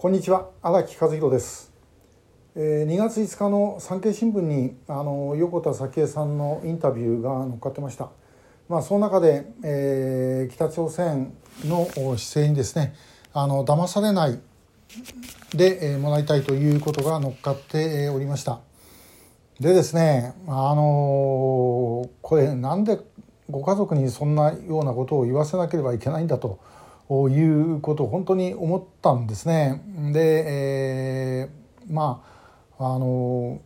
[0.00, 1.72] こんにちは荒木和弘です、
[2.54, 8.08] えー、2月5日の産経新聞にあの横田早紀江さんのインタビューが載っかってました。
[8.68, 11.34] まあその中で、えー、北朝鮮
[11.64, 12.94] の姿勢にですね
[13.32, 14.38] あの騙されない
[15.52, 18.60] で、えー、もらいたいということが載っかっておりました。
[19.58, 23.00] でですねあのこれなんで
[23.50, 26.60] ご家族にそんなようなことを言わせなければいけないんだと
[27.10, 29.82] いうことを本当に思ったんですね。
[30.12, 32.22] で、えー、ま
[32.78, 33.60] ああの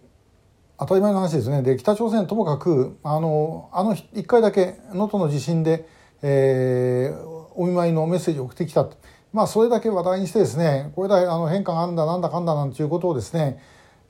[0.78, 5.86] 当たり前の話ですねで北朝鮮ともかくあのあの1回だけ能登の地震で、
[6.23, 8.88] えー、お見舞いのメッセージを送ってきた
[9.33, 13.62] まあそれだけ話題にしてですねこれだあの変化があるんだなんだかんだなんていうことをですね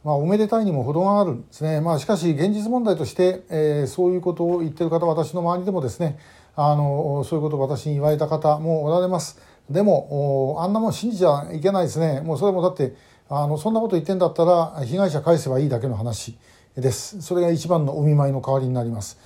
[0.05, 1.81] まあ、おめでたいにも程があるんですね。
[1.81, 6.19] まあ、しかし現実問題として、えー、そういうことを言ってる方私の周りでもですね
[6.55, 9.41] あのそういうことを私に言われた方もおられます。
[9.71, 12.21] でもあんなもん信じちゃいけないですね。
[12.21, 12.95] もうそれもだって
[13.29, 16.37] あのそんなこと言ってんだったら被害者返せばいいだけの話
[16.77, 17.23] です。
[17.23, 19.19] それが一番のお見舞いの代わりになります。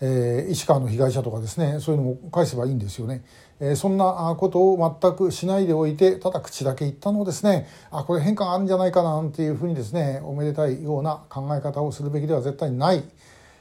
[0.00, 3.24] えー、石川の被害者とかですねそういうのも返せばいいんですよね、
[3.60, 13.04] えー、そんなことを全くしないでおいてただ口だけ言ったのをですねあこれ変化があるんじゃないかなんていうふうにですねおめでたいような考え方をするべきでは絶対ない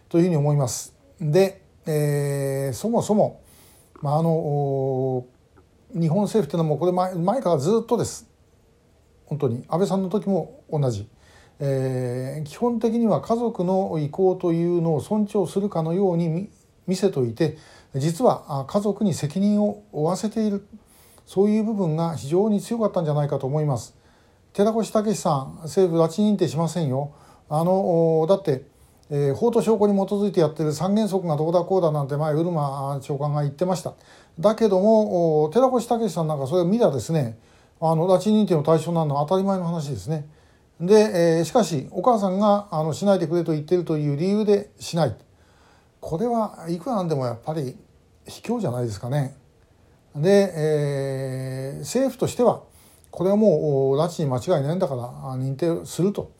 [0.09, 0.93] というふうに思います。
[1.21, 3.42] でえー、そもそも、
[4.02, 5.26] まあ、あの
[5.94, 8.30] 日本政府というのもこれ前前からずっとです。
[9.26, 9.64] 本当に。
[9.67, 11.08] 安倍さんの時も同じ、
[11.59, 16.50] えー、基本的には家族の意向というのを尊重するかのように
[16.88, 17.58] 見せといて
[17.95, 20.67] 実は家族に責任を負わせている。
[21.26, 23.95] そういう部分が非常に強かったんじゃないかと思います。
[24.52, 27.14] 寺越武さん政府拉致認定しませんよ。
[27.50, 28.66] あのだって
[29.09, 33.93] えー、法と証拠に基づいてやってる三原則がどうだこうだなんて前うるま長官が言ってました。
[34.39, 37.37] だけども寺越武さんなんかそれを見たですね
[37.79, 40.27] あの拉致認定の対象なのは当たり前の話ですね。
[40.79, 45.15] で、えー、しかしお母さんがあのしないでくれと言ってるという理由でしない。
[45.99, 47.77] これはいくらなんでもやっぱり
[48.25, 49.36] 卑怯じゃないですかね。
[50.15, 52.63] で、えー、政府としては
[53.11, 55.03] これはもう拉致に間違いないんだから
[55.37, 56.31] 認定すると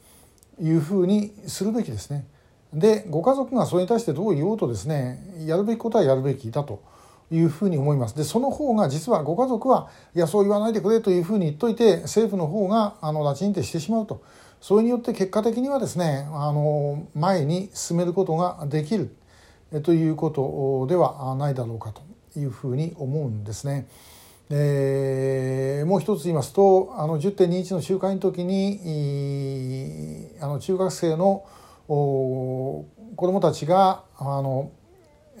[0.60, 2.26] いうふうにするべきですね。
[2.74, 6.82] でご家族がそれに対してどう言おうとですねやるべきことはやるべきだと
[7.30, 8.16] いうふうに思います。
[8.16, 14.22] でその方が実はご家族はいやそう言わないでくれというふうに言っといて政府の方があの拉致認定してしまうと
[14.60, 19.14] それによって結果的にはですねあの前に進めることができる
[19.82, 22.02] ということではないだろうかと
[22.38, 23.86] いうふうに思うんですね。
[24.50, 31.44] えー、もう一つ言いますとあの10.21の集会の時にあの中学生の
[31.86, 32.86] 子
[33.16, 34.72] どもたちがあの、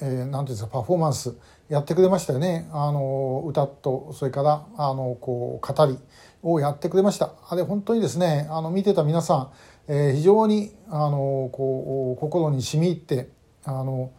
[0.00, 1.34] ー、ていうんですかパフォーマンス
[1.68, 2.68] やってくれましたよね。
[2.72, 5.98] あの歌とそれからあのこう語り
[6.42, 7.32] をやってくれました。
[7.48, 9.50] あれ本当にですねあの見てた皆さん、
[9.88, 13.30] えー、非常にあのこう心に染み入って
[13.64, 14.10] あの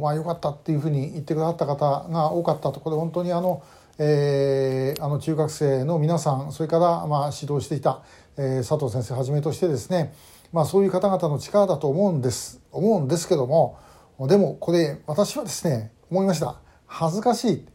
[0.00, 3.62] まあ良かったっていうふうに言ってくださった方が多かったところで本当にあの
[4.00, 8.02] えー、あの中学生の皆さんそれからまあ指導していた、
[8.36, 10.14] えー、佐藤先生はじめとしてですね
[10.52, 13.78] まあ、そういう方々の力だと思うんです思うんですけども
[14.20, 16.56] でもこれ私はですね思いました。
[16.86, 17.66] 恥ずかしい。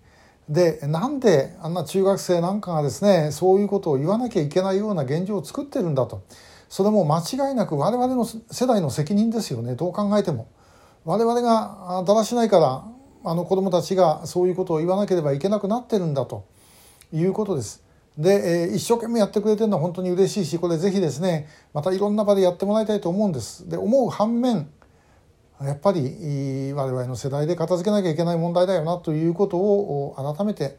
[0.49, 6.23] でなんであんな中学生なんかがですねそういうことを言わなきゃいけないような現状を作ってるんだと。
[6.67, 9.75] それも間違いなく我々の世代の責任ですよね。
[9.75, 10.47] どう考えても。
[11.05, 12.83] 我々がだらしないから
[13.23, 16.45] あの子どもたちがそういうことを言わなければいけなくなってるんだと
[17.13, 17.83] いうことです。
[18.17, 23.67] で、えー、一生懸命やってくれてるのは本当に嬉しいしこれぜひですねまたいろんな場でやってもらいたいと思うんです。
[23.69, 24.69] で思う反面
[25.61, 30.77] やっぱり我々の世代で片付けなきゃいけない問題だよなということを改めて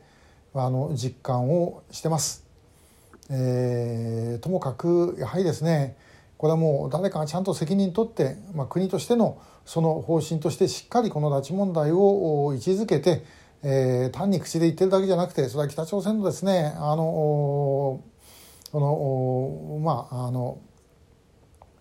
[0.55, 2.45] あの実感をしてます。
[3.31, 5.97] えー、ともかくやはりですね
[6.37, 13.25] これはもう誰かがちゃんと責任取って、まあ、国としてのその方針としてしっかりこの拉致問題を位置づけて
[13.67, 18.03] えー、単に口で言ってるだけじゃなくてそれは北朝鮮のですねあのこ
[18.73, 20.61] のまああの、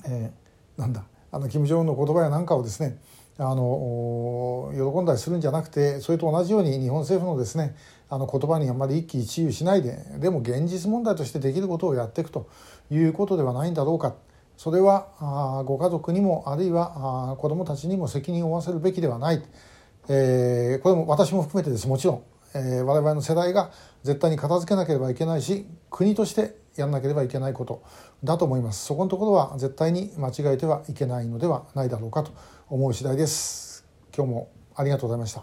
[0.05, 2.99] えー、なんだあの金正恩の言葉やなんかをですね
[3.37, 7.75] あの喜んだりするんじゃなくてそれと同じように日本政府のですね
[8.09, 12.47] あの言葉にあんまり一喜一憂しないででも現実問題としてできることをやっていくと
[12.91, 14.15] いうことではないんだろうか
[14.55, 19.43] それはあご家族にもあるいはあ子どもたちにも責任を負わせるべきではない。
[20.09, 21.87] えー、これも私も含めてです。
[21.87, 22.23] もちろん、
[22.55, 23.71] えー、我々の世代が
[24.03, 27.83] 絶対に片付けなければいけないし国としてやらなければいけないこと
[28.23, 28.85] だと思います。
[28.85, 32.31] そこのところは絶対に間違えてはいけないのではないだろうかと
[32.69, 33.85] 思う次第です。
[34.15, 35.41] 今日もありがとうございました。